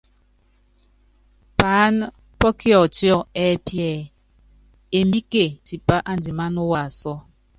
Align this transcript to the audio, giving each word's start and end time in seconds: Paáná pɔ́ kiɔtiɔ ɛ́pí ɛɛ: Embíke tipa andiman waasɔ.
Paáná 1.57 2.05
pɔ́ 2.39 2.51
kiɔtiɔ 2.59 3.17
ɛ́pí 3.45 3.75
ɛɛ: 3.89 4.01
Embíke 4.99 5.43
tipa 5.65 5.95
andiman 6.11 6.55
waasɔ. 6.71 7.13